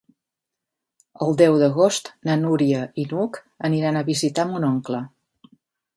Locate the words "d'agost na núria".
1.65-2.81